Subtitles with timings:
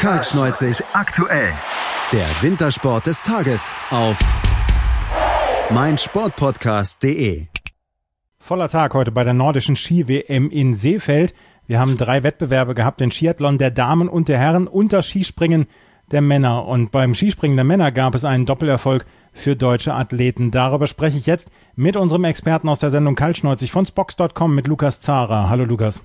[0.00, 1.52] Kaltschneuzig aktuell.
[2.10, 4.18] Der Wintersport des Tages auf
[5.68, 7.48] meinsportpodcast.de.
[8.38, 11.34] Voller Tag heute bei der nordischen Ski-WM in Seefeld.
[11.66, 15.66] Wir haben drei Wettbewerbe gehabt, den Skiathlon der Damen und der Herren und das Skispringen
[16.10, 16.66] der Männer.
[16.66, 19.04] Und beim Skispringen der Männer gab es einen Doppelerfolg
[19.34, 20.50] für deutsche Athleten.
[20.50, 25.02] Darüber spreche ich jetzt mit unserem Experten aus der Sendung Kaltschneuzig von Spox.com mit Lukas
[25.02, 25.50] Zara.
[25.50, 26.00] Hallo Lukas.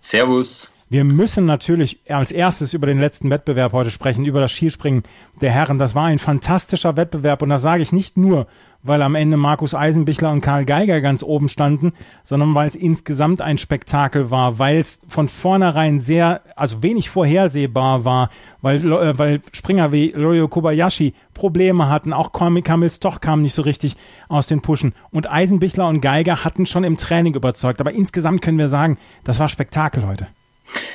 [0.00, 0.68] Servus.
[0.90, 5.02] Wir müssen natürlich als erstes über den letzten Wettbewerb heute sprechen, über das Skispringen
[5.38, 5.78] der Herren.
[5.78, 7.42] Das war ein fantastischer Wettbewerb.
[7.42, 8.46] Und das sage ich nicht nur,
[8.82, 11.92] weil am Ende Markus Eisenbichler und Karl Geiger ganz oben standen,
[12.24, 18.06] sondern weil es insgesamt ein Spektakel war, weil es von vornherein sehr, also wenig vorhersehbar
[18.06, 18.30] war,
[18.62, 23.60] weil, äh, weil Springer wie Loyo Kobayashi Probleme hatten, auch Kamils Toch kam nicht so
[23.60, 23.94] richtig
[24.28, 24.94] aus den Puschen.
[25.10, 29.38] Und Eisenbichler und Geiger hatten schon im Training überzeugt, aber insgesamt können wir sagen, das
[29.38, 30.28] war Spektakel heute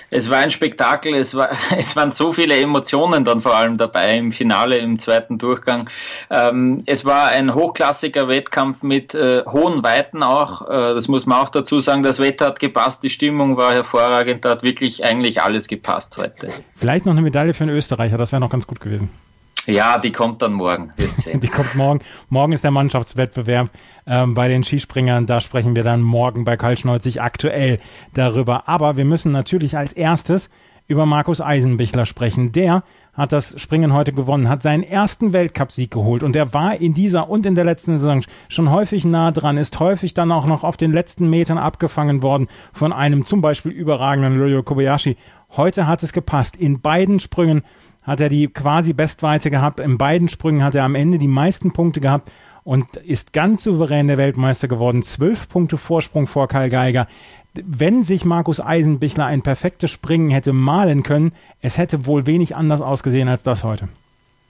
[0.09, 4.17] es war ein Spektakel, es, war, es waren so viele Emotionen dann vor allem dabei
[4.17, 5.89] im Finale, im zweiten Durchgang.
[6.29, 11.39] Ähm, es war ein hochklassiger Wettkampf mit äh, hohen Weiten auch, äh, das muss man
[11.39, 12.03] auch dazu sagen.
[12.03, 16.49] Das Wetter hat gepasst, die Stimmung war hervorragend, da hat wirklich eigentlich alles gepasst heute.
[16.75, 19.09] Vielleicht noch eine Medaille für einen Österreicher, das wäre noch ganz gut gewesen.
[19.65, 20.91] Ja, die kommt dann morgen.
[21.33, 22.01] die kommt morgen.
[22.29, 23.69] Morgen ist der Mannschaftswettbewerb
[24.05, 25.25] ähm, bei den Skispringern.
[25.25, 27.79] Da sprechen wir dann morgen bei Kaltschneuzig aktuell
[28.13, 28.67] darüber.
[28.67, 30.49] Aber wir müssen natürlich als erstes
[30.87, 32.51] über Markus Eisenbichler sprechen.
[32.51, 36.93] Der hat das Springen heute gewonnen, hat seinen ersten Weltcupsieg geholt und er war in
[36.93, 40.63] dieser und in der letzten Saison schon häufig nah dran, ist häufig dann auch noch
[40.63, 45.15] auf den letzten Metern abgefangen worden von einem zum Beispiel überragenden Ryo Kobayashi.
[45.55, 46.55] Heute hat es gepasst.
[46.55, 47.61] In beiden Sprüngen
[48.03, 49.79] hat er die quasi Bestweite gehabt.
[49.79, 52.31] In beiden Sprüngen hat er am Ende die meisten Punkte gehabt
[52.63, 55.03] und ist ganz souverän der Weltmeister geworden.
[55.03, 57.07] Zwölf Punkte Vorsprung vor Karl Geiger.
[57.53, 62.81] Wenn sich Markus Eisenbichler ein perfektes Springen hätte malen können, es hätte wohl wenig anders
[62.81, 63.89] ausgesehen als das heute.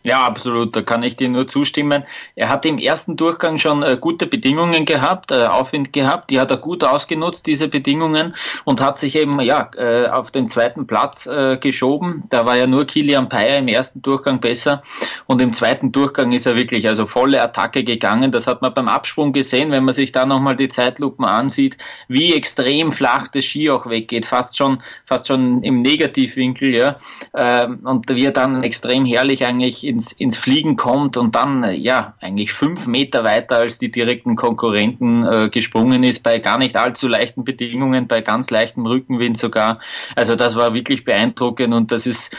[0.05, 2.03] Ja, absolut, da kann ich dir nur zustimmen.
[2.35, 6.51] Er hat im ersten Durchgang schon äh, gute Bedingungen gehabt, äh, Aufwind gehabt, die hat
[6.51, 11.25] er gut ausgenutzt, diese Bedingungen, und hat sich eben ja äh, auf den zweiten Platz
[11.25, 12.23] äh, geschoben.
[12.29, 14.83] Da war ja nur Kilian Payer im ersten Durchgang besser
[15.25, 18.29] und im zweiten Durchgang ist er wirklich also volle Attacke gegangen.
[18.29, 21.77] Das hat man beim Absprung gesehen, wenn man sich da nochmal die Zeitlupen ansieht,
[22.09, 26.97] wie extrem flach das Ski auch weggeht, fast schon, fast schon im Negativwinkel, ja,
[27.33, 31.73] ähm, und wie er dann extrem herrlich eigentlich ins, ins Fliegen kommt und dann äh,
[31.73, 36.75] ja eigentlich fünf Meter weiter als die direkten Konkurrenten äh, gesprungen ist, bei gar nicht
[36.75, 39.79] allzu leichten Bedingungen, bei ganz leichtem Rückenwind sogar.
[40.15, 42.35] Also das war wirklich beeindruckend und das ist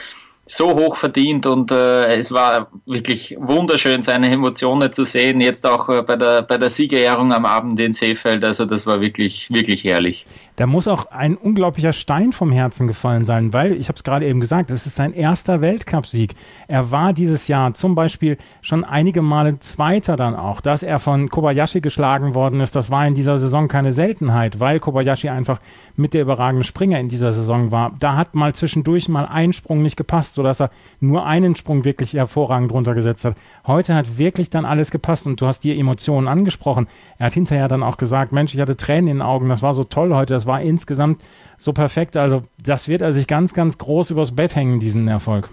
[0.46, 5.88] so hoch verdient und äh, es war wirklich wunderschön, seine Emotionen zu sehen, jetzt auch
[5.88, 8.44] äh, bei der bei der Siegerehrung am Abend in Seefeld.
[8.44, 10.26] Also das war wirklich wirklich herrlich
[10.56, 14.26] da muss auch ein unglaublicher Stein vom Herzen gefallen sein, weil, ich habe es gerade
[14.26, 16.34] eben gesagt, es ist sein erster Weltcupsieg.
[16.68, 20.60] Er war dieses Jahr zum Beispiel schon einige Male Zweiter dann auch.
[20.60, 24.78] Dass er von Kobayashi geschlagen worden ist, das war in dieser Saison keine Seltenheit, weil
[24.78, 25.60] Kobayashi einfach
[25.96, 27.92] mit der überragende Springer in dieser Saison war.
[27.98, 30.70] Da hat mal zwischendurch mal ein Sprung nicht gepasst, sodass er
[31.00, 33.36] nur einen Sprung wirklich hervorragend runtergesetzt hat.
[33.66, 36.86] Heute hat wirklich dann alles gepasst und du hast die Emotionen angesprochen.
[37.18, 39.74] Er hat hinterher dann auch gesagt, Mensch, ich hatte Tränen in den Augen, das war
[39.74, 41.22] so toll heute, das das war insgesamt
[41.56, 42.16] so perfekt.
[42.16, 45.48] Also das wird er sich ganz, ganz groß übers Bett hängen, diesen Erfolg.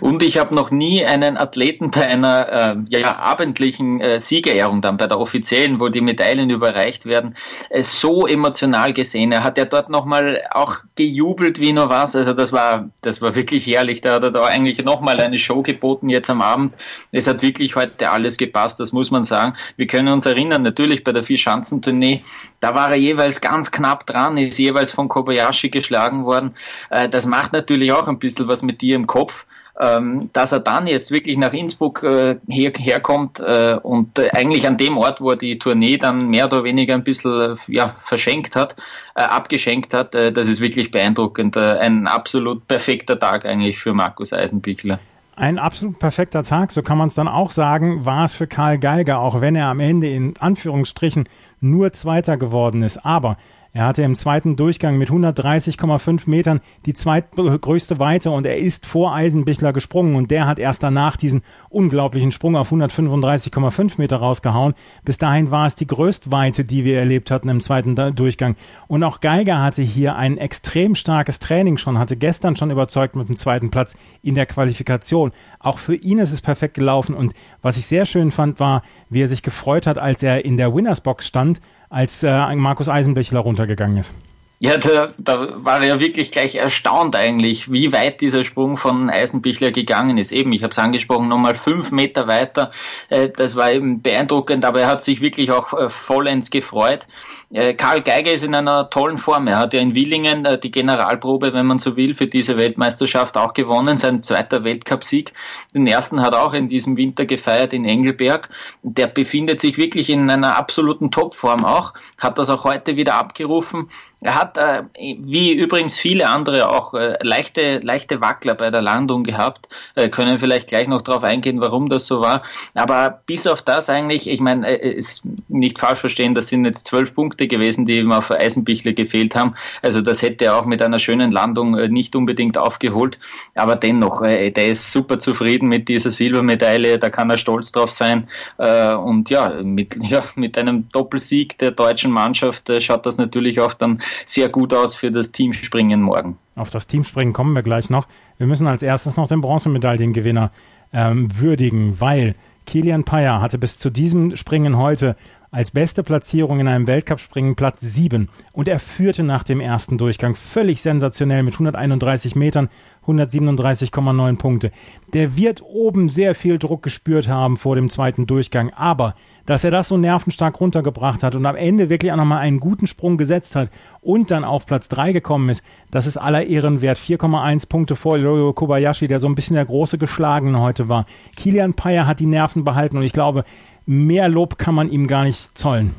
[0.00, 4.96] Und ich habe noch nie einen Athleten bei einer äh, ja, abendlichen äh, Siegerehrung, dann
[4.96, 7.36] bei der offiziellen, wo die Medaillen überreicht werden,
[7.68, 9.32] äh, so emotional gesehen.
[9.32, 12.16] Er hat ja dort nochmal auch gejubelt wie nur was.
[12.16, 14.00] Also das war, das war wirklich herrlich.
[14.00, 16.74] Da hat er da eigentlich nochmal eine Show geboten jetzt am Abend.
[17.12, 19.54] Es hat wirklich heute alles gepasst, das muss man sagen.
[19.76, 22.22] Wir können uns erinnern, natürlich bei der Vier-Schanzentournee,
[22.60, 26.54] da war er jeweils ganz knapp dran, ist jeweils von Kobayashi geschlagen worden.
[26.90, 29.44] Äh, das macht natürlich auch ein bisschen was mit dir im Kopf
[29.80, 34.66] ähm, dass er dann jetzt wirklich nach Innsbruck äh, her, herkommt äh, und äh, eigentlich
[34.66, 37.94] an dem Ort, wo er die Tournee dann mehr oder weniger ein bisschen äh, ja,
[37.98, 38.76] verschenkt hat,
[39.14, 41.56] äh, abgeschenkt hat, äh, das ist wirklich beeindruckend.
[41.56, 44.98] Ein absolut perfekter Tag eigentlich für Markus Eisenbichler.
[45.36, 48.78] Ein absolut perfekter Tag, so kann man es dann auch sagen, war es für Karl
[48.78, 51.28] Geiger, auch wenn er am Ende in Anführungsstrichen
[51.60, 53.06] nur Zweiter geworden ist.
[53.06, 53.38] Aber
[53.72, 59.14] er hatte im zweiten Durchgang mit 130,5 Metern die zweitgrößte Weite und er ist vor
[59.14, 64.74] Eisenbichler gesprungen und der hat erst danach diesen unglaublichen Sprung auf 135,5 Meter rausgehauen.
[65.04, 68.56] Bis dahin war es die größte Weite, die wir erlebt hatten im zweiten Durchgang.
[68.88, 73.28] Und auch Geiger hatte hier ein extrem starkes Training schon, hatte gestern schon überzeugt mit
[73.28, 75.30] dem zweiten Platz in der Qualifikation.
[75.60, 79.22] Auch für ihn ist es perfekt gelaufen und was ich sehr schön fand, war, wie
[79.22, 83.98] er sich gefreut hat, als er in der Winnersbox stand, als äh, Markus Eisenbichler runtergegangen
[83.98, 84.14] ist.
[84.62, 89.70] Ja, da, da war er wirklich gleich erstaunt eigentlich, wie weit dieser Sprung von Eisenbichler
[89.70, 90.32] gegangen ist.
[90.32, 92.70] Eben, ich habe es angesprochen, nochmal fünf Meter weiter.
[93.08, 97.06] Äh, das war eben beeindruckend, aber er hat sich wirklich auch äh, vollends gefreut.
[97.52, 99.48] Äh, Karl Geiger ist in einer tollen Form.
[99.48, 103.54] Er hat ja in Willingen die Generalprobe, wenn man so will, für diese Weltmeisterschaft auch
[103.54, 105.32] gewonnen, sein zweiter Weltcupsieg.
[105.74, 108.48] Den ersten hat er auch in diesem Winter gefeiert in Engelberg.
[108.82, 113.88] Der befindet sich wirklich in einer absoluten Topform auch, hat das auch heute wieder abgerufen.
[114.22, 119.24] Er hat, äh, wie übrigens viele andere, auch äh, leichte, leichte Wackler bei der Landung
[119.24, 119.66] gehabt.
[119.94, 122.42] Äh, können vielleicht gleich noch darauf eingehen, warum das so war.
[122.74, 126.86] Aber bis auf das eigentlich, ich meine, äh, ist nicht falsch verstehen, das sind jetzt
[126.86, 129.54] zwölf Punkte gewesen, die ihm auf Eisenbichler gefehlt haben.
[129.82, 133.18] Also das hätte er auch mit einer schönen Landung äh, nicht unbedingt aufgeholt.
[133.54, 137.90] Aber dennoch, äh, der ist super zufrieden mit dieser Silbermedaille, da kann er stolz drauf
[137.90, 138.28] sein.
[138.58, 143.60] Äh, und ja, mit, ja, mit einem Doppelsieg der deutschen Mannschaft äh, schaut das natürlich
[143.60, 146.38] auch dann sehr gut aus für das Teamspringen morgen.
[146.56, 148.06] Auf das Teamspringen kommen wir gleich noch.
[148.38, 150.50] Wir müssen als erstes noch den Bronzemedaillengewinner
[150.92, 152.34] ähm, würdigen, weil
[152.66, 155.16] Kilian Payer hatte bis zu diesem Springen heute
[155.50, 160.36] als beste Platzierung in einem Weltcup-Springen Platz 7 und er führte nach dem ersten Durchgang
[160.36, 162.68] völlig sensationell mit 131 Metern
[163.06, 164.70] 137,9 Punkte.
[165.12, 169.14] Der wird oben sehr viel Druck gespürt haben vor dem zweiten Durchgang, aber
[169.46, 172.86] dass er das so nervenstark runtergebracht hat und am Ende wirklich auch nochmal einen guten
[172.86, 173.70] Sprung gesetzt hat
[174.00, 176.98] und dann auf Platz 3 gekommen ist, das ist aller Ehren wert.
[176.98, 181.06] 4,1 Punkte vor Ryo Kobayashi, der so ein bisschen der große Geschlagene heute war.
[181.34, 183.44] Kilian Payer hat die Nerven behalten und ich glaube,
[183.86, 185.94] mehr Lob kann man ihm gar nicht zollen.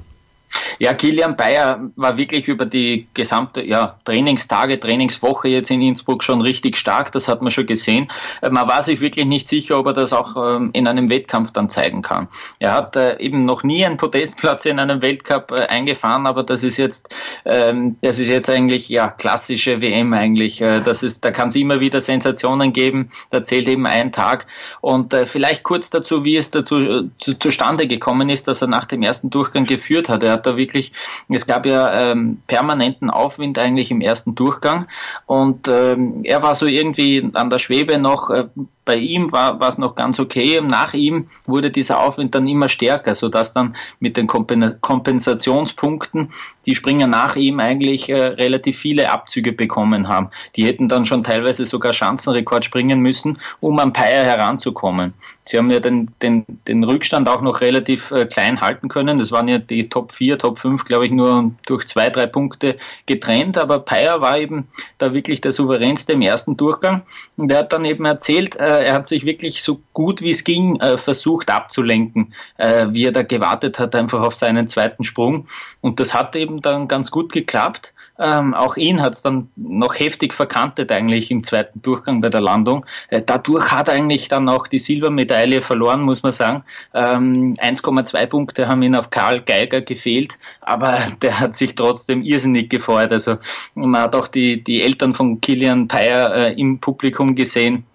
[0.81, 6.41] Ja, Kilian Bayer war wirklich über die gesamte ja, Trainingstage, Trainingswoche jetzt in Innsbruck schon
[6.41, 8.07] richtig stark, das hat man schon gesehen.
[8.41, 11.51] Äh, man war sich wirklich nicht sicher, ob er das auch ähm, in einem Wettkampf
[11.51, 12.29] dann zeigen kann.
[12.57, 16.63] Er hat äh, eben noch nie einen Podestplatz in einem Weltcup äh, eingefahren, aber das
[16.63, 17.13] ist jetzt,
[17.45, 20.57] ähm, das ist jetzt eigentlich ja klassische WM eigentlich.
[20.57, 23.11] Das ist, da kann es immer wieder Sensationen geben.
[23.29, 24.47] Da zählt eben ein Tag.
[24.81, 29.03] Und vielleicht kurz dazu, wie es dazu zu, zustande gekommen ist, dass er nach dem
[29.03, 30.23] ersten Durchgang geführt hat.
[30.23, 30.93] Er hat da wirklich wirklich,
[31.29, 34.87] es gab ja ähm, permanenten Aufwind eigentlich im ersten Durchgang.
[35.25, 38.45] Und ähm, er war so irgendwie an der Schwebe noch, äh,
[38.91, 43.15] bei ihm war es noch ganz okay, nach ihm wurde dieser Aufwind dann immer stärker,
[43.15, 46.33] sodass dann mit den Kompensationspunkten
[46.65, 50.29] die Springer nach ihm eigentlich äh, relativ viele Abzüge bekommen haben.
[50.57, 55.13] Die hätten dann schon teilweise sogar Schanzenrekord springen müssen, um am Peier heranzukommen.
[55.43, 59.17] Sie haben ja den, den, den Rückstand auch noch relativ äh, klein halten können.
[59.17, 62.77] Das waren ja die Top 4, Top 5, glaube ich, nur durch zwei, drei Punkte
[63.05, 63.57] getrennt.
[63.57, 64.67] Aber Peier war eben
[64.97, 67.03] da wirklich der souveränste im ersten Durchgang.
[67.37, 70.43] Und er hat dann eben erzählt, äh, er hat sich wirklich so gut wie es
[70.43, 75.47] ging äh, versucht abzulenken, äh, wie er da gewartet hat, einfach auf seinen zweiten Sprung.
[75.81, 77.93] Und das hat eben dann ganz gut geklappt.
[78.21, 82.41] Ähm, auch ihn hat es dann noch heftig verkantet eigentlich im zweiten Durchgang bei der
[82.41, 82.85] Landung.
[83.09, 86.63] Äh, dadurch hat er eigentlich dann auch die Silbermedaille verloren, muss man sagen.
[86.93, 92.69] Ähm, 1,2 Punkte haben ihn auf Karl Geiger gefehlt, aber der hat sich trotzdem irrsinnig
[92.69, 93.11] gefreut.
[93.11, 93.37] Also
[93.73, 97.85] man hat auch die, die Eltern von Kilian Payer äh, im Publikum gesehen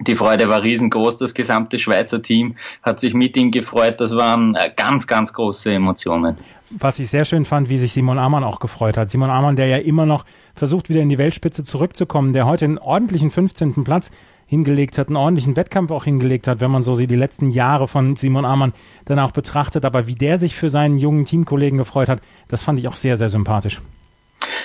[0.00, 1.18] die Freude war riesengroß.
[1.18, 4.00] Das gesamte Schweizer Team hat sich mit ihm gefreut.
[4.00, 6.36] Das waren äh, ganz, ganz große Emotionen.
[6.70, 9.10] Was ich sehr schön fand, wie sich Simon Amann auch gefreut hat.
[9.10, 10.24] Simon Amann, der ja immer noch
[10.54, 13.84] versucht, wieder in die Weltspitze zurückzukommen, der heute einen ordentlichen 15.
[13.84, 14.10] Platz
[14.46, 18.16] hingelegt hat, einen ordentlichen Wettkampf auch hingelegt hat, wenn man so die letzten Jahre von
[18.16, 18.72] Simon Amann
[19.04, 19.84] dann auch betrachtet.
[19.84, 23.16] Aber wie der sich für seinen jungen Teamkollegen gefreut hat, das fand ich auch sehr,
[23.16, 23.80] sehr sympathisch.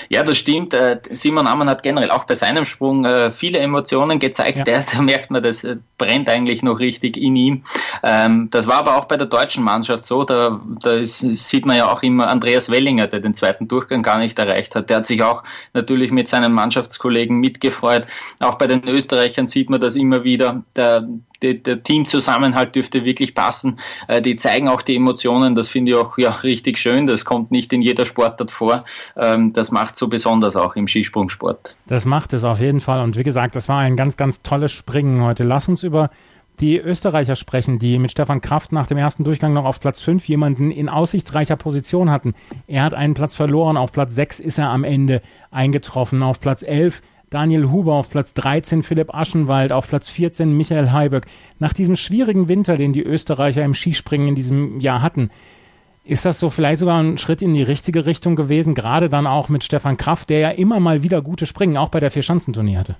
[0.10, 0.74] Ja, das stimmt.
[0.74, 4.68] Äh, Simon Ammann hat generell auch bei seinem Sprung äh, viele Emotionen gezeigt.
[4.68, 4.80] Ja.
[4.94, 7.64] Da, merkt man, das äh, brennt eigentlich noch richtig in ihm.
[8.04, 10.24] Ähm, das war aber auch bei der deutschen Mannschaft so.
[10.24, 14.38] Da, da sieht man ja auch immer Andreas Wellinger, der den zweiten Durchgang gar nicht
[14.40, 14.90] erreicht hat.
[14.90, 15.44] Der hat sich auch
[15.74, 18.06] natürlich mit seinen Mannschaftskollegen mitgefreut.
[18.40, 20.64] Auch bei den Österreichern sieht man das immer wieder.
[20.76, 21.08] Der,
[21.44, 23.80] der, der Teamzusammenhalt dürfte wirklich passen.
[24.08, 27.06] Äh, die zeigen auch die Emotionen, das finde ich auch ja, richtig schön.
[27.06, 28.86] Das kommt nicht in jeder Sportart vor.
[29.16, 31.76] Ähm, das macht so besonders auch im Skisprungsport.
[31.88, 33.02] Das macht es auf jeden Fall.
[33.02, 35.44] Und wie gesagt, das war ein ganz, ganz tolles Springen heute.
[35.44, 36.10] Lass uns über
[36.60, 40.28] die Österreicher sprechen, die mit Stefan Kraft nach dem ersten Durchgang noch auf Platz 5
[40.28, 42.36] jemanden in aussichtsreicher Position hatten.
[42.68, 45.22] Er hat einen Platz verloren, auf Platz 6 ist er am Ende
[45.52, 47.02] eingetroffen, auf Platz 11
[47.34, 51.26] Daniel Huber auf Platz 13, Philipp Aschenwald auf Platz 14, Michael Heiberg.
[51.58, 55.32] Nach diesem schwierigen Winter, den die Österreicher im Skispringen in diesem Jahr hatten,
[56.04, 59.50] ist das so vielleicht sogar ein Schritt in die richtige Richtung gewesen, gerade dann auch
[59.50, 62.98] mit Stefan Kraft, der ja immer mal wieder gute Springen auch bei der Vierschanzentournee hatte?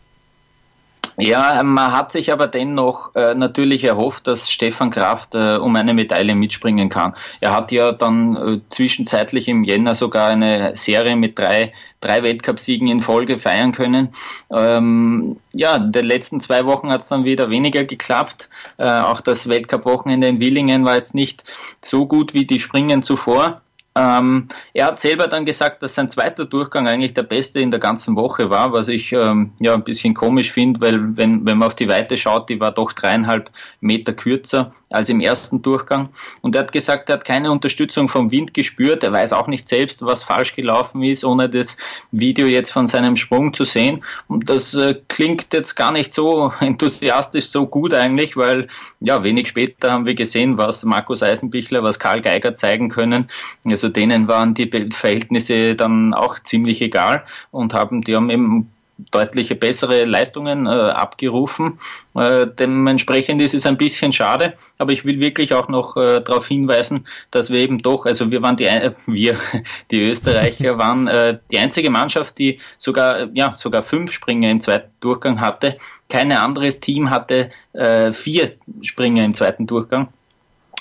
[1.18, 5.94] Ja, man hat sich aber dennoch äh, natürlich erhofft, dass Stefan Kraft äh, um eine
[5.94, 7.16] Medaille mitspringen kann.
[7.40, 12.88] Er hat ja dann äh, zwischenzeitlich im Jänner sogar eine Serie mit drei, drei Weltcupsiegen
[12.88, 14.10] in Folge feiern können.
[14.52, 18.50] Ähm, ja, in den letzten zwei Wochen hat es dann wieder weniger geklappt.
[18.78, 21.44] Äh, auch das Weltcup-Wochenende in Willingen war jetzt nicht
[21.82, 23.63] so gut wie die Springen zuvor.
[23.96, 27.80] Ähm, er hat selber dann gesagt, dass sein zweiter Durchgang eigentlich der beste in der
[27.80, 31.68] ganzen Woche war, was ich ähm, ja ein bisschen komisch finde, weil wenn, wenn man
[31.68, 33.52] auf die Weite schaut, die war doch dreieinhalb
[33.84, 36.08] Meter kürzer als im ersten Durchgang.
[36.42, 39.04] Und er hat gesagt, er hat keine Unterstützung vom Wind gespürt.
[39.04, 41.78] Er weiß auch nicht selbst, was falsch gelaufen ist, ohne das
[42.12, 44.04] Video jetzt von seinem Sprung zu sehen.
[44.28, 48.68] Und das äh, klingt jetzt gar nicht so enthusiastisch, so gut eigentlich, weil
[49.00, 53.30] ja, wenig später haben wir gesehen, was Markus Eisenbichler, was Karl Geiger zeigen können.
[53.70, 59.56] Also denen waren die Verhältnisse dann auch ziemlich egal und haben, die haben eben deutliche
[59.56, 61.80] bessere Leistungen äh, abgerufen.
[62.16, 66.48] Äh, dementsprechend ist es ein bisschen schade, aber ich will wirklich auch noch äh, darauf
[66.48, 68.68] hinweisen, dass wir eben doch, also wir waren die,
[69.08, 69.38] wir,
[69.92, 74.92] die Österreicher waren äh, die einzige Mannschaft, die sogar, ja, sogar fünf Springer im zweiten
[75.00, 75.78] Durchgang hatte.
[76.10, 80.10] Kein anderes Team hatte äh, vier Springer im zweiten Durchgang.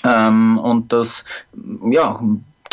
[0.03, 1.23] Ähm, und das,
[1.89, 2.19] ja,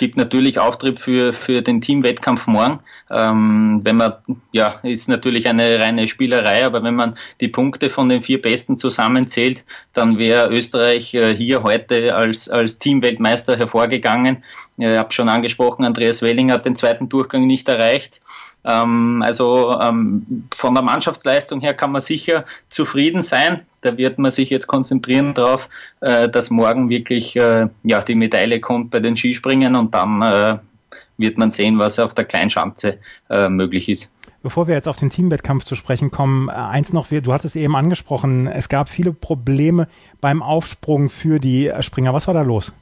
[0.01, 2.81] gibt natürlich Auftrieb für, für den Teamwettkampf morgen.
[3.11, 4.15] Ähm, wenn man,
[4.51, 8.79] ja, ist natürlich eine reine Spielerei, aber wenn man die Punkte von den vier Besten
[8.79, 14.43] zusammenzählt, dann wäre Österreich äh, hier heute als, als Teamweltmeister hervorgegangen.
[14.79, 18.23] Ich habe schon angesprochen, Andreas Welling hat den zweiten Durchgang nicht erreicht.
[18.65, 23.67] Ähm, also ähm, von der Mannschaftsleistung her kann man sicher zufrieden sein.
[23.81, 25.69] Da wird man sich jetzt konzentrieren darauf,
[26.01, 30.59] äh, dass morgen wirklich äh, ja die Medaille kommt bei den Skispringen und dann äh,
[31.17, 34.11] wird man sehen, was auf der Kleinschanze möglich ist.
[34.43, 38.47] Bevor wir jetzt auf den Teamwettkampf zu sprechen kommen, eins noch, du hattest eben angesprochen,
[38.47, 39.87] es gab viele Probleme
[40.23, 42.15] beim Aufsprung für die Springer.
[42.15, 42.73] Was war da los?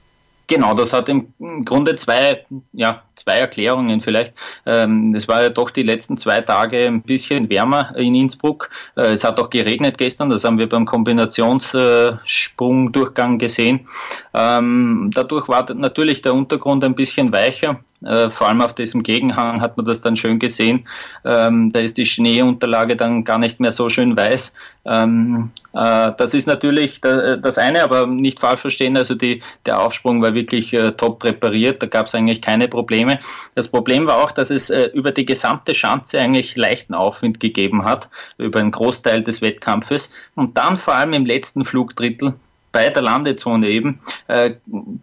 [0.49, 1.35] Genau, das hat im
[1.67, 4.33] Grunde zwei, ja, zwei Erklärungen vielleicht.
[4.65, 8.71] Ähm, es war ja doch die letzten zwei Tage ein bisschen wärmer in Innsbruck.
[8.97, 13.89] Äh, es hat auch geregnet gestern, das haben wir beim Kombinationssprungdurchgang gesehen.
[14.33, 17.81] Ähm, dadurch war natürlich der Untergrund ein bisschen weicher.
[18.05, 20.87] Äh, vor allem auf diesem Gegenhang hat man das dann schön gesehen.
[21.25, 24.53] Ähm, da ist die Schneeunterlage dann gar nicht mehr so schön weiß.
[24.85, 28.97] Ähm, äh, das ist natürlich das eine, aber nicht falsch verstehen.
[28.97, 31.83] Also die, der Aufsprung war wirklich äh, top präpariert.
[31.83, 33.19] Da gab es eigentlich keine Probleme.
[33.57, 37.85] Das Problem war auch, dass es äh, über die gesamte Schanze eigentlich leichten Aufwind gegeben
[37.85, 40.13] hat, über einen Großteil des Wettkampfes.
[40.37, 42.35] Und dann vor allem im letzten Flugdrittel
[42.73, 44.53] bei der Landezone eben, äh,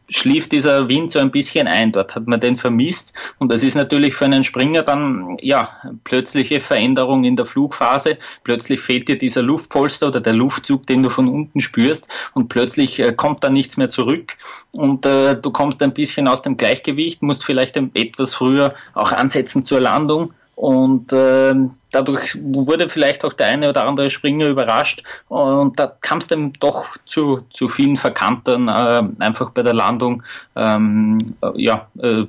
[0.09, 1.91] schlief dieser Wind so ein bisschen ein.
[1.91, 5.69] Dort hat man den vermisst und das ist natürlich für einen Springer dann, ja,
[6.03, 8.17] plötzliche Veränderung in der Flugphase.
[8.43, 12.99] Plötzlich fehlt dir dieser Luftpolster oder der Luftzug, den du von unten spürst und plötzlich
[12.99, 14.37] äh, kommt da nichts mehr zurück
[14.71, 19.63] und äh, du kommst ein bisschen aus dem Gleichgewicht, musst vielleicht etwas früher auch ansetzen
[19.63, 21.53] zur Landung und äh,
[21.91, 25.03] dadurch wurde vielleicht auch der eine oder andere Springer überrascht.
[25.27, 30.23] Und da kam es dann doch zu, zu vielen Verkantern, äh, einfach bei der Landung.
[30.55, 32.25] Ähm, äh, ja, äh,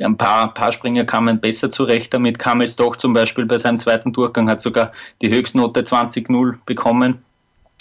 [0.00, 2.38] ein paar, paar Springer kamen besser zurecht damit.
[2.38, 7.24] Kam es doch zum Beispiel bei seinem zweiten Durchgang, hat sogar die Höchstnote 20-0 bekommen.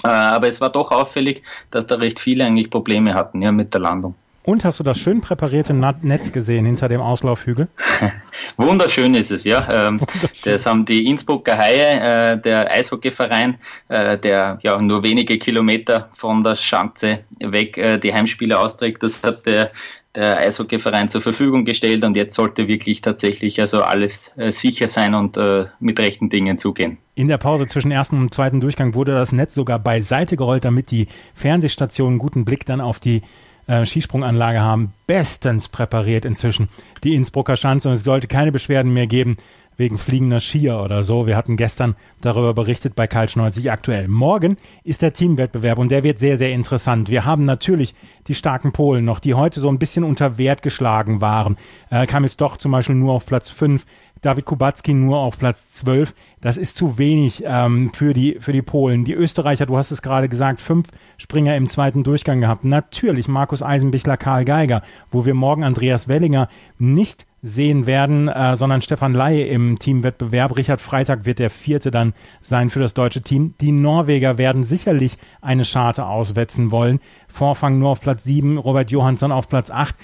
[0.04, 3.74] Äh, aber es war doch auffällig, dass da recht viele eigentlich Probleme hatten ja, mit
[3.74, 4.16] der Landung.
[4.46, 7.68] Und hast du das schön präparierte Netz gesehen hinter dem Auslaufhügel?
[8.58, 9.68] Wunderschön ist es, ja.
[9.72, 10.00] Ähm,
[10.44, 13.58] das haben die Innsbrucker Haie, äh, der Eishockeyverein,
[13.90, 19.02] äh, der ja nur wenige Kilometer von der Schanze weg äh, die Heimspiele austrägt.
[19.02, 19.72] Das hat der,
[20.14, 25.16] der Eishockeyverein zur Verfügung gestellt und jetzt sollte wirklich tatsächlich also alles äh, sicher sein
[25.16, 27.00] und äh, mit rechten Dingen zugehen.
[27.16, 30.92] In der Pause zwischen ersten und zweiten Durchgang wurde das Netz sogar beiseite gerollt, damit
[30.92, 33.24] die Fernsehstationen einen guten Blick dann auf die
[33.68, 36.70] äh, Skisprunganlage haben, bestens präpariert inzwischen
[37.04, 39.38] die Innsbrucker Schanze und es sollte keine Beschwerden mehr geben
[39.78, 41.28] wegen fliegender Skier oder so.
[41.28, 44.08] Wir hatten gestern darüber berichtet bei Kalsch 90 aktuell.
[44.08, 47.10] Morgen ist der Teamwettbewerb und der wird sehr, sehr interessant.
[47.10, 47.94] Wir haben natürlich
[48.28, 51.58] die starken Polen noch, die heute so ein bisschen unter Wert geschlagen waren.
[51.90, 53.86] Äh, kam jetzt doch zum Beispiel nur auf Platz 5.
[54.26, 56.16] David Kubacki nur auf Platz 12.
[56.42, 59.06] Das ist zu wenig ähm, für, die, für die Polen.
[59.06, 62.66] Die Österreicher, du hast es gerade gesagt, fünf Springer im zweiten Durchgang gehabt.
[62.66, 68.82] Natürlich Markus Eisenbichler, Karl Geiger, wo wir morgen Andreas Wellinger nicht sehen werden, äh, sondern
[68.82, 70.58] Stefan Laie im Teamwettbewerb.
[70.58, 73.54] Richard Freitag wird der vierte dann sein für das deutsche Team.
[73.62, 77.00] Die Norweger werden sicherlich eine Scharte auswetzen wollen.
[77.28, 79.96] Vorfang nur auf Platz sieben, Robert Johansson auf Platz acht.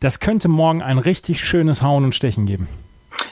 [0.00, 2.66] Das könnte morgen ein richtig schönes Hauen und Stechen geben.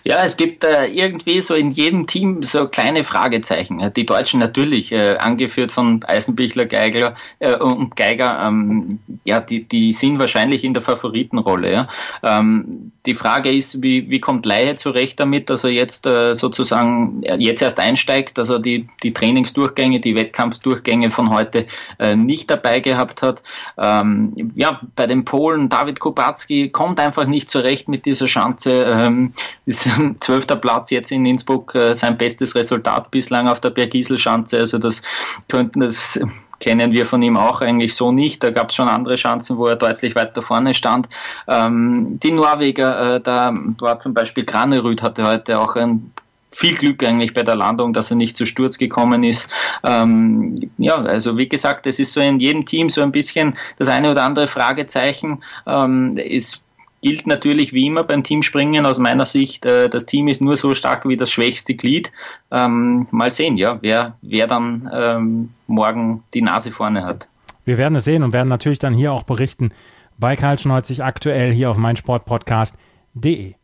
[0.08, 3.92] Ja, es gibt äh, irgendwie so in jedem Team so kleine Fragezeichen.
[3.96, 9.92] Die Deutschen natürlich, äh, angeführt von Eisenbichler, Geiger äh, und Geiger, ähm, ja, die, die
[9.92, 11.72] sind wahrscheinlich in der Favoritenrolle.
[11.72, 11.88] Ja.
[12.22, 17.24] Ähm, die Frage ist, wie, wie kommt Laie zurecht damit, dass er jetzt äh, sozusagen
[17.24, 21.66] äh, jetzt erst einsteigt, dass er die, die Trainingsdurchgänge, die Wettkampfdurchgänge von heute
[21.98, 23.42] äh, nicht dabei gehabt hat.
[23.76, 28.84] Ähm, ja, bei den Polen, David Kubacki kommt einfach nicht zurecht mit dieser Schanze.
[28.84, 29.32] Ähm,
[29.64, 34.58] ist zwölfter Platz jetzt in Innsbruck äh, sein bestes Resultat bislang auf der Bergiselschanze.
[34.58, 35.02] Also das
[35.48, 36.20] könnten das
[36.58, 38.42] kennen wir von ihm auch eigentlich so nicht.
[38.42, 41.08] Da gab es schon andere Chancen, wo er deutlich weiter vorne stand.
[41.46, 46.12] Ähm, die Norweger, äh, da war zum Beispiel Granerüd, hatte heute auch ein
[46.50, 49.48] viel Glück eigentlich bei der Landung, dass er nicht zu Sturz gekommen ist.
[49.84, 53.88] Ähm, ja, also wie gesagt, es ist so in jedem Team so ein bisschen das
[53.88, 55.42] eine oder andere Fragezeichen.
[55.66, 56.62] Ähm, es
[57.06, 60.74] gilt natürlich wie immer beim Teamspringen aus meiner Sicht, äh, das Team ist nur so
[60.74, 62.10] stark wie das schwächste Glied.
[62.50, 67.28] Ähm, mal sehen, ja, wer, wer dann ähm, morgen die Nase vorne hat.
[67.64, 69.70] Wir werden es sehen und werden natürlich dann hier auch berichten
[70.18, 73.54] bei Karl Schneuzig aktuell hier auf meinsportpodcast.de.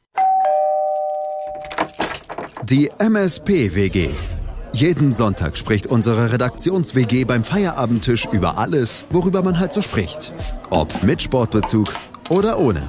[2.62, 4.10] Die MSP-WG.
[4.72, 10.32] Jeden Sonntag spricht unsere Redaktions-WG beim Feierabendtisch über alles, worüber man halt so spricht.
[10.70, 11.88] Ob mit Sportbezug
[12.30, 12.86] oder ohne.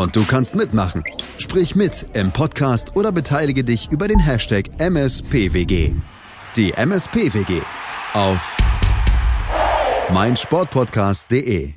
[0.00, 1.04] Und du kannst mitmachen.
[1.36, 5.92] Sprich mit im Podcast oder beteilige dich über den Hashtag MSPWG.
[6.56, 7.60] Die MSPWG
[8.14, 8.56] auf
[10.10, 11.74] meinsportpodcast.de.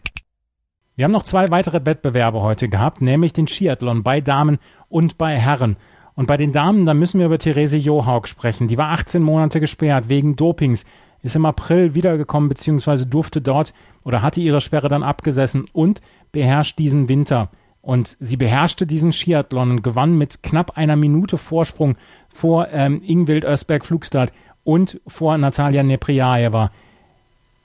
[0.95, 5.37] Wir haben noch zwei weitere Wettbewerbe heute gehabt, nämlich den Skiathlon bei Damen und bei
[5.37, 5.75] Herren.
[6.15, 8.69] Und bei den Damen, da müssen wir über Therese Johaug sprechen.
[8.69, 10.85] Die war 18 Monate gesperrt wegen Dopings,
[11.23, 13.73] ist im April wiedergekommen, beziehungsweise durfte dort
[14.05, 15.99] oder hatte ihre Sperre dann abgesessen und
[16.31, 17.49] beherrscht diesen Winter.
[17.83, 21.97] Und sie beherrschte diesen Skiathlon und gewann mit knapp einer Minute Vorsprung
[22.29, 24.31] vor ähm, Ingwild Ösberg Flugstad
[24.63, 26.71] und vor Natalia Nepriaeva.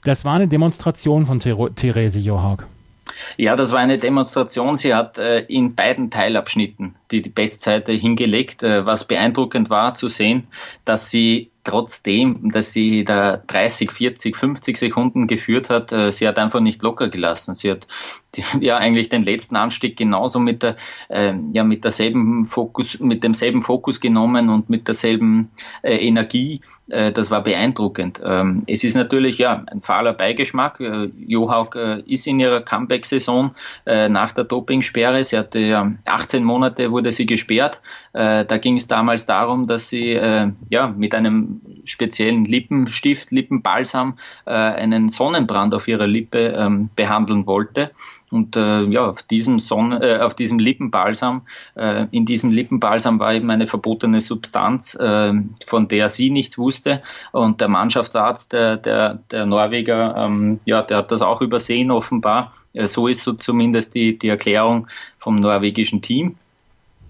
[0.03, 2.65] Das war eine Demonstration von Ther Therese Johaug.
[3.37, 4.75] Ja, das war eine Demonstration.
[4.75, 10.07] Sie hat äh, in beiden Teilabschnitten die, die Bestseite hingelegt, äh, was beeindruckend war zu
[10.07, 10.47] sehen,
[10.85, 16.39] dass sie trotzdem, dass sie da 30, 40, 50 Sekunden geführt hat, äh, sie hat
[16.39, 17.53] einfach nicht locker gelassen.
[17.53, 17.87] Sie hat
[18.59, 20.77] ja eigentlich den letzten Anstieg genauso mit der
[21.09, 26.61] äh, ja mit derselben Fokus mit demselben Fokus genommen und mit derselben äh, Energie.
[26.89, 28.21] Äh, das war beeindruckend.
[28.23, 30.79] Ähm, es ist natürlich ja ein fahler Beigeschmack.
[30.79, 33.51] Äh, Johaug ist in ihrer Comeback-Saison
[33.85, 35.23] nach der Dopingsperre.
[35.23, 37.81] Sie hatte ja 18 Monate, wurde sie gesperrt.
[38.11, 44.17] Äh, da ging es damals darum, dass sie äh, ja mit einem speziellen Lippenstift, Lippenbalsam
[44.45, 47.91] äh, einen Sonnenbrand auf ihrer Lippe ähm, behandeln wollte.
[48.31, 51.43] Und äh, ja, auf diesem Sonne, äh, auf diesem Lippenbalsam,
[51.75, 55.33] äh, in diesem Lippenbalsam war eben eine verbotene Substanz, äh,
[55.65, 57.01] von der sie nichts wusste.
[57.31, 62.53] Und der Mannschaftsarzt, der, der, der Norweger, ähm, ja, der hat das auch übersehen offenbar.
[62.73, 66.35] Äh, so ist so zumindest die, die Erklärung vom norwegischen Team.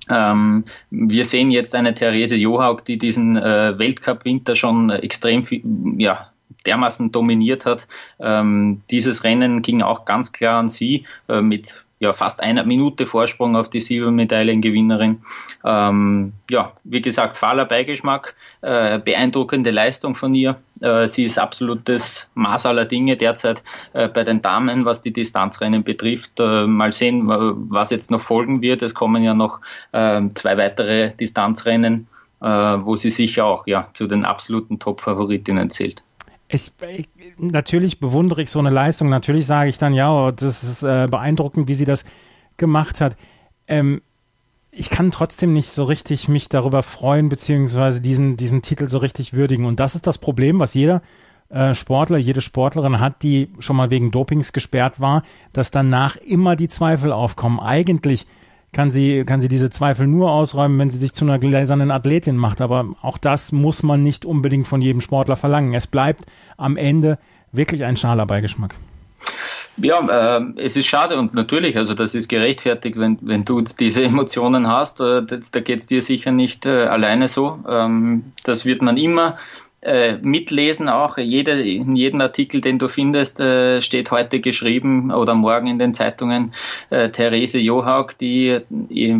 [0.10, 5.62] Ähm, wir sehen jetzt eine Therese Johaug, die diesen äh, Weltcup-Winter schon extrem viel,
[5.98, 6.32] ja,
[6.65, 7.88] dermaßen dominiert hat.
[8.19, 13.05] Ähm, dieses Rennen ging auch ganz klar an sie äh, mit ja, fast einer Minute
[13.05, 15.21] Vorsprung auf die Silbermedaillengewinnerin.
[15.65, 20.55] Ähm, ja, wie gesagt, fahler Beigeschmack, äh, beeindruckende Leistung von ihr.
[20.79, 25.83] Äh, sie ist absolutes Maß aller Dinge derzeit äh, bei den Damen, was die Distanzrennen
[25.83, 26.39] betrifft.
[26.39, 28.81] Äh, mal sehen, was jetzt noch folgen wird.
[28.81, 29.59] Es kommen ja noch
[29.91, 32.07] ähm, zwei weitere Distanzrennen,
[32.41, 36.01] äh, wo sie sicher auch ja, zu den absoluten Top-Favoritinnen zählt
[36.49, 39.09] ich, natürlich bewundere ich so eine Leistung.
[39.09, 42.05] Natürlich sage ich dann, ja, das ist äh, beeindruckend, wie sie das
[42.57, 43.15] gemacht hat.
[43.67, 44.01] Ähm,
[44.71, 49.33] ich kann trotzdem nicht so richtig mich darüber freuen, beziehungsweise diesen, diesen Titel so richtig
[49.33, 49.65] würdigen.
[49.65, 51.01] Und das ist das Problem, was jeder
[51.49, 56.55] äh, Sportler, jede Sportlerin hat, die schon mal wegen Dopings gesperrt war, dass danach immer
[56.55, 57.59] die Zweifel aufkommen.
[57.59, 58.27] Eigentlich
[58.71, 62.38] kann sie, kann sie diese Zweifel nur ausräumen, wenn sie sich zu einer gläsernen Athletin
[62.38, 62.62] macht.
[62.62, 65.73] Aber auch das muss man nicht unbedingt von jedem Sportler verlangen.
[65.73, 66.25] Es bleibt
[66.58, 67.17] am Ende
[67.51, 68.75] wirklich ein schaler Beigeschmack.
[69.82, 74.03] Ja, äh, es ist schade und natürlich, also das ist gerechtfertigt, wenn, wenn du diese
[74.03, 77.60] Emotionen hast, äh, das, da geht es dir sicher nicht äh, alleine so.
[77.67, 79.38] Ähm, das wird man immer
[79.81, 81.17] äh, mitlesen auch.
[81.17, 85.93] Jede, in jedem Artikel, den du findest, äh, steht heute geschrieben oder morgen in den
[85.93, 86.53] Zeitungen
[86.89, 88.63] äh, Therese Johaug, die äh,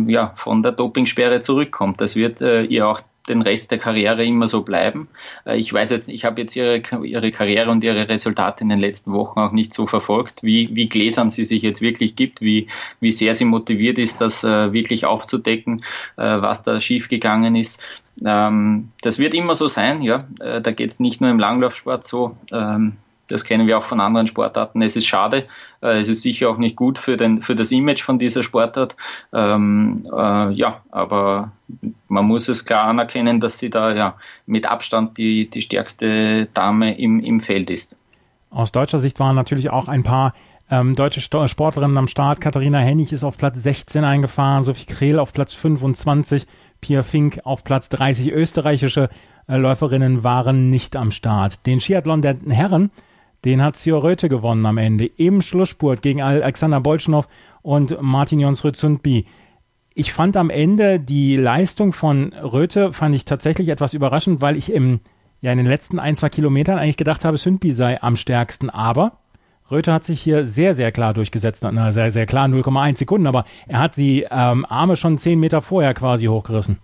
[0.06, 2.00] ja von der Dopingsperre zurückkommt.
[2.00, 5.08] Das wird äh, ihr auch den Rest der Karriere immer so bleiben.
[5.44, 8.80] Äh, ich weiß jetzt, ich habe jetzt ihre, ihre Karriere und ihre Resultate in den
[8.80, 12.68] letzten Wochen auch nicht so verfolgt, wie, wie gläsern sie sich jetzt wirklich gibt, wie,
[13.00, 15.84] wie sehr sie motiviert ist, das äh, wirklich aufzudecken,
[16.16, 17.82] äh, was da schiefgegangen ist.
[18.24, 20.18] Ähm, das wird immer so sein, ja.
[20.38, 22.36] Da geht es nicht nur im Langlaufsport so.
[23.30, 24.82] Das kennen wir auch von anderen Sportarten.
[24.82, 25.46] Es ist schade.
[25.80, 28.96] Äh, es ist sicher auch nicht gut für, den, für das Image von dieser Sportart.
[29.32, 31.52] Ähm, äh, ja, aber
[32.08, 34.16] man muss es klar anerkennen, dass sie da ja
[34.46, 37.96] mit Abstand die, die stärkste Dame im, im Feld ist.
[38.50, 40.34] Aus deutscher Sicht waren natürlich auch ein paar
[40.70, 42.40] ähm, deutsche Sportlerinnen am Start.
[42.40, 46.46] Katharina Hennig ist auf Platz 16 eingefahren, Sophie Krehl auf Platz 25,
[46.80, 48.32] Pia Fink auf Platz 30.
[48.32, 49.08] Österreichische
[49.48, 51.66] äh, Läuferinnen waren nicht am Start.
[51.66, 52.90] Den Skiathlon der Herren
[53.44, 55.06] den hat Sio Röthe gewonnen am Ende.
[55.06, 57.26] Im Schlussspurt gegen Alexander Bolschnow
[57.62, 59.26] und Martin Jonsrud Sundby.
[59.94, 64.72] Ich fand am Ende die Leistung von Röthe fand ich tatsächlich etwas überraschend, weil ich
[64.72, 65.00] im,
[65.40, 68.70] ja, in den letzten ein, zwei Kilometern eigentlich gedacht habe, Sundby sei am stärksten.
[68.70, 69.18] Aber
[69.70, 71.66] Röthe hat sich hier sehr, sehr klar durchgesetzt.
[71.70, 75.62] Na, sehr, sehr klar, 0,1 Sekunden, aber er hat die ähm, Arme schon zehn Meter
[75.62, 76.78] vorher quasi hochgerissen.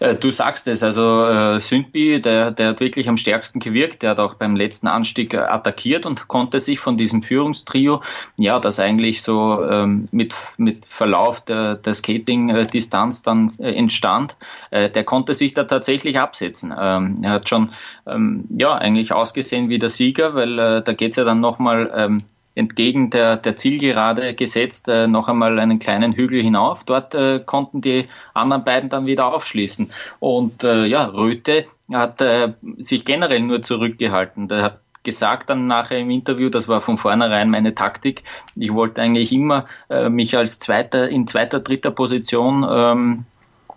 [0.00, 4.10] Äh, du sagst es, also äh, Sündby, der, der hat wirklich am stärksten gewirkt, der
[4.10, 8.02] hat auch beim letzten Anstieg äh, attackiert und konnte sich von diesem Führungstrio,
[8.36, 14.36] ja, das eigentlich so ähm, mit, mit Verlauf der, der Skating-Distanz dann äh, entstand,
[14.70, 16.74] äh, der konnte sich da tatsächlich absetzen.
[16.76, 17.70] Ähm, er hat schon,
[18.06, 22.22] ähm, ja, eigentlich ausgesehen wie der Sieger, weil äh, da geht's ja dann nochmal ähm,
[22.54, 26.84] entgegen der, der Zielgerade gesetzt, äh, noch einmal einen kleinen Hügel hinauf.
[26.84, 29.92] Dort äh, konnten die anderen beiden dann wieder aufschließen.
[30.20, 34.48] Und äh, ja, Röte hat äh, sich generell nur zurückgehalten.
[34.48, 38.22] Der hat gesagt dann nachher im Interview, das war von vornherein meine Taktik.
[38.56, 43.24] Ich wollte eigentlich immer äh, mich als zweiter, in zweiter, dritter Position ähm,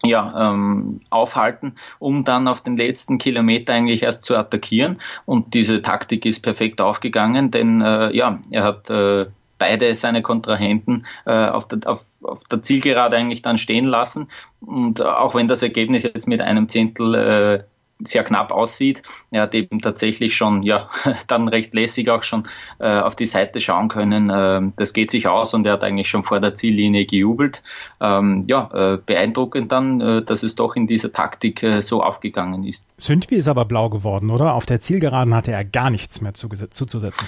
[0.04, 5.00] ja, ähm, aufhalten, um dann auf den letzten Kilometer eigentlich erst zu attackieren.
[5.26, 9.26] Und diese Taktik ist perfekt aufgegangen, denn äh, ja, er hat äh,
[9.58, 14.30] beide seine Kontrahenten äh, auf, der, auf, auf der Zielgerade eigentlich dann stehen lassen.
[14.60, 17.64] Und auch wenn das Ergebnis jetzt mit einem Zehntel äh,
[18.04, 19.02] sehr knapp aussieht.
[19.32, 20.90] Er hat eben tatsächlich schon, ja,
[21.28, 22.44] dann recht lässig auch schon
[22.80, 24.32] äh, auf die Seite schauen können.
[24.34, 27.64] Ähm, das geht sich aus und er hat eigentlich schon vor der Ziellinie gejubelt.
[28.00, 32.64] Ähm, ja, äh, beeindruckend dann, äh, dass es doch in dieser Taktik äh, so aufgegangen
[32.64, 32.86] ist.
[32.98, 34.54] Sündby ist aber blau geworden, oder?
[34.54, 37.28] Auf der Zielgeraden hatte er gar nichts mehr zuzusetzen.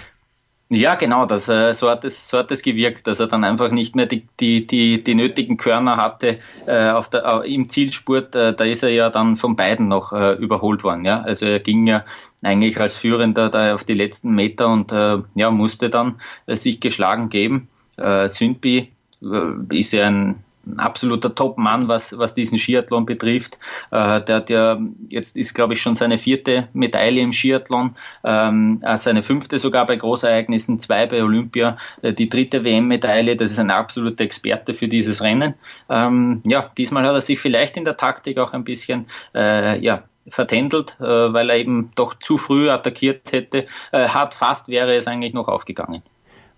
[0.72, 3.72] Ja, genau, das, äh, so, hat es, so hat es gewirkt, dass er dann einfach
[3.72, 8.36] nicht mehr die, die, die, die nötigen Körner hatte äh, auf der, äh, im Zielspurt.
[8.36, 11.06] Äh, da ist er ja dann von beiden noch äh, überholt worden.
[11.06, 11.22] Ja?
[11.22, 12.06] Also er ging ja
[12.44, 16.80] eigentlich als Führender da auf die letzten Meter und äh, ja, musste dann äh, sich
[16.80, 17.68] geschlagen geben.
[17.98, 18.92] Äh, Sündby
[19.24, 23.58] äh, ist ja ein ein absoluter Top-Mann, was, was diesen Skiathlon betrifft.
[23.92, 28.80] Äh, der hat ja, jetzt ist glaube ich schon seine vierte Medaille im Skiathlon, ähm,
[28.84, 33.60] äh, seine fünfte sogar bei Großereignissen, zwei bei Olympia, äh, die dritte WM-Medaille, das ist
[33.60, 35.56] ein absoluter Experte für dieses Rennen.
[35.90, 40.04] Ähm, ja, diesmal hat er sich vielleicht in der Taktik auch ein bisschen, äh, ja,
[40.28, 45.08] vertändelt, äh, weil er eben doch zu früh attackiert hätte, äh, hat fast wäre es
[45.08, 46.04] eigentlich noch aufgegangen.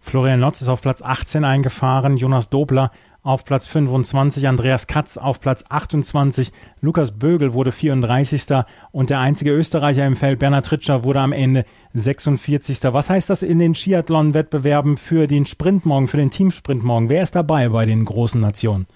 [0.02, 2.92] Florian Lotz ist auf Platz 18 eingefahren, Jonas Dobler
[3.24, 8.64] auf Platz 25, Andreas Katz auf Platz 28, Lukas Bögel wurde 34.
[8.92, 12.80] und der einzige Österreicher im Feld, Bernhard Tritscher, wurde am Ende 46.
[12.94, 17.10] Was heißt das in den Skiathlon-Wettbewerben für den Sprint morgen, für den Teamsprint morgen?
[17.10, 18.88] Wer ist dabei bei den großen Nationen?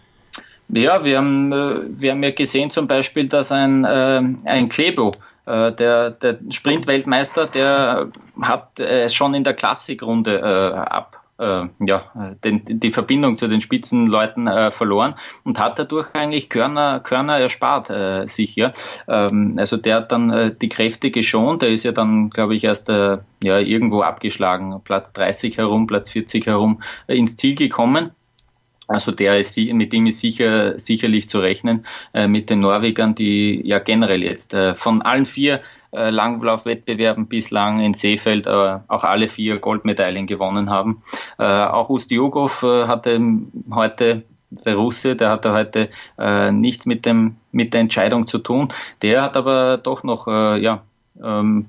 [0.70, 5.12] Ja, wir haben, äh, wir haben ja gesehen zum Beispiel, dass ein, äh, ein Klebo,
[5.46, 8.10] äh, der, der Sprintweltmeister, der
[8.42, 14.72] hat schon in der Klassikrunde ab äh, ja, den, die Verbindung zu den Spitzenleuten äh,
[14.72, 18.56] verloren und hat dadurch eigentlich Körner, Körner erspart äh, sich.
[18.56, 18.74] Ja.
[19.08, 22.64] Ähm, also der hat dann äh, die Kräfte geschont, der ist ja dann, glaube ich,
[22.64, 28.12] erst äh, ja, irgendwo abgeschlagen, Platz 30 herum, Platz 40 herum äh, ins Ziel gekommen.
[28.88, 33.62] Also der ist, mit dem ist sicher, sicherlich zu rechnen, äh, mit den Norwegern, die
[33.66, 35.62] ja generell jetzt äh, von allen vier
[35.96, 41.02] äh, Langlaufwettbewerben bislang in Seefeld äh, auch alle vier Goldmedaillen gewonnen haben.
[41.40, 43.20] Äh, auch Ustiugov äh, hatte
[43.72, 45.90] heute der Russe, der hatte heute
[46.52, 48.70] nichts mit dem mit der Entscheidung zu tun.
[49.02, 50.84] Der hat aber doch noch ja
[51.22, 51.66] ähm,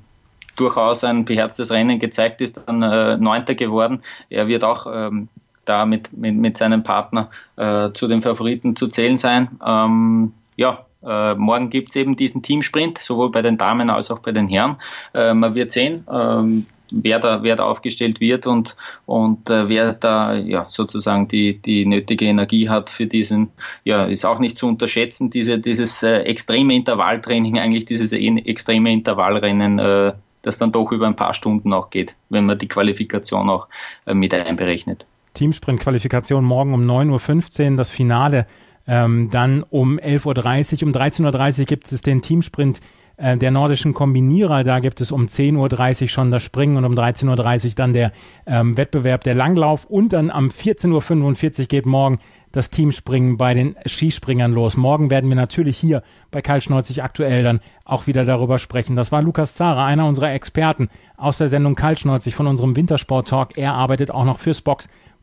[0.55, 2.79] durchaus ein beherztes Rennen gezeigt, ist dann
[3.21, 4.03] Neunter geworden.
[4.29, 5.29] Er wird auch ähm,
[5.69, 9.59] da mit, mit, mit seinem Partner äh, zu den Favoriten zu zählen sein.
[9.65, 14.33] Ähm, ja, äh, morgen gibt's eben diesen Teamsprint, sowohl bei den Damen als auch bei
[14.33, 14.77] den Herren.
[15.15, 18.77] Äh, man wird sehen, ähm, wer da, wer da aufgestellt wird und,
[19.07, 23.51] und äh, wer da ja sozusagen die, die nötige Energie hat für diesen,
[23.85, 29.79] ja, ist auch nicht zu unterschätzen, diese, dieses äh, extreme Intervalltraining, eigentlich dieses extreme Intervallrennen,
[29.79, 33.69] äh, das dann doch über ein paar Stunden auch geht, wenn man die Qualifikation auch
[34.07, 35.07] äh, mit einberechnet.
[35.37, 38.47] Teamsprint-Qualifikation morgen um 9.15 Uhr, das Finale
[38.89, 40.89] ähm, dann um 11.30 Uhr.
[40.89, 42.81] Um 13.30 Uhr gibt es den Teamsprint
[43.17, 44.65] äh, der nordischen Kombinierer.
[44.65, 48.13] Da gibt es um 10.30 Uhr schon das Springen und um 13.30 Uhr dann der
[48.47, 49.85] ähm, Wettbewerb der Langlauf.
[49.85, 52.19] Und dann am 14.45 Uhr geht morgen
[52.53, 54.79] das Teamspringen bei den Skispringern los.
[54.79, 58.97] Morgen werden wir natürlich hier bei Karl Schneuzig aktuell dann auch wieder darüber sprechen.
[58.97, 63.29] Das war Lukas Zara, einer unserer Experten aus der Sendung Karl Schneuzig von unserem Wintersport
[63.29, 63.59] Talk.
[63.59, 64.63] Er arbeitet auch noch fürs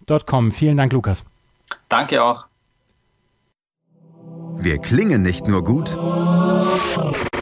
[0.05, 0.51] Box.com.
[0.51, 1.23] Vielen Dank, Lukas.
[1.89, 2.45] Danke auch.
[4.57, 5.97] Wir klingen nicht nur gut,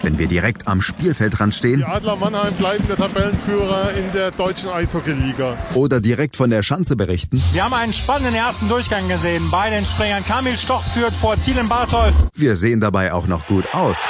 [0.02, 1.80] wenn wir direkt am Spielfeldrand stehen.
[1.80, 5.58] Die Adler Mannheim bleiben der Tabellenführer in der deutschen Eishockeyliga.
[5.76, 7.44] Oder direkt von der Schanze berichten.
[7.52, 9.52] Wir haben einen spannenden ersten Durchgang gesehen.
[9.52, 12.12] Bei den Springern Kamil Stoch führt vor Zielen Bartol.
[12.34, 14.08] Wir sehen dabei auch noch gut aus.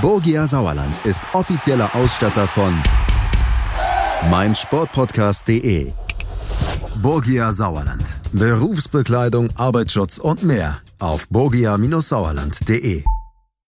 [0.00, 2.82] Borgia Sauerland ist offizieller Ausstatter von
[4.30, 5.92] meinsportpodcast.de.
[7.04, 8.02] Borgia Sauerland.
[8.32, 13.04] Berufsbekleidung, Arbeitsschutz und mehr auf borgia-sauerland.de.